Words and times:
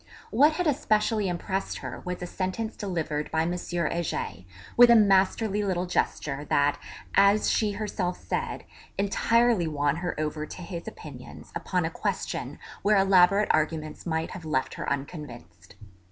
What 0.31 0.53
had 0.53 0.65
especially 0.65 1.27
impressed 1.27 1.77
her 1.77 2.01
was 2.03 2.23
a 2.23 2.25
sentence 2.25 2.75
delivered 2.75 3.29
by 3.29 3.43
M. 3.43 3.51
Heger, 3.53 4.31
with 4.75 4.89
a 4.89 4.95
masterly 4.95 5.63
little 5.63 5.85
gesture, 5.85 6.43
that, 6.45 6.79
as 7.13 7.51
she 7.51 7.73
herself 7.73 8.17
said, 8.19 8.63
entirely 8.97 9.67
won 9.67 9.97
her 9.97 10.19
over 10.19 10.47
to 10.47 10.61
his 10.63 10.87
opinions 10.87 11.51
upon 11.53 11.85
a 11.85 11.91
question 11.91 12.57
where 12.81 12.97
elaborate 12.97 13.49
arguments 13.51 14.07
might 14.07 14.31
have 14.31 14.43
left 14.43 14.73
her 14.73 14.91
unconvinced. 14.91 15.75